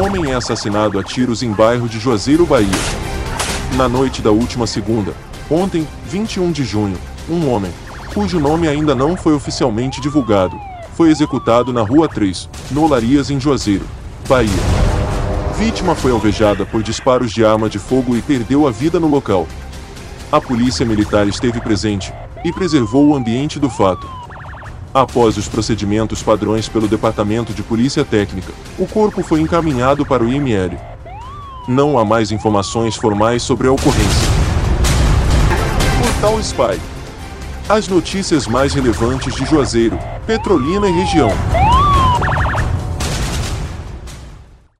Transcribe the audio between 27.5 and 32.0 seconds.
de Polícia Técnica, o corpo foi encaminhado para o IML. Não